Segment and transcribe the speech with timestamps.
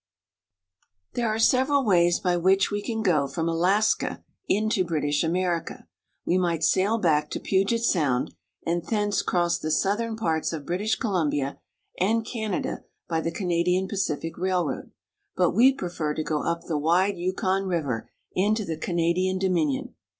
[1.13, 5.85] THERE are several ways by which we can go from Alaska into British America.
[6.25, 8.33] We might sail back to Puget Sound,
[8.65, 11.59] and thence cross the southern parts of British Columbia
[11.99, 14.89] and Canada by the Canadian Pacific Railroad;
[15.35, 19.93] but we prefer to go up the wide Yukon River into the Canadian Dominion.